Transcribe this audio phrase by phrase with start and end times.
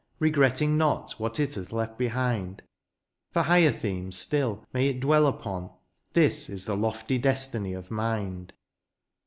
[0.17, 2.63] Regretting not what it hath left behind;
[3.33, 5.69] For higher themes still may it dwell upon—
[6.13, 8.51] This is the lofty destiny of mind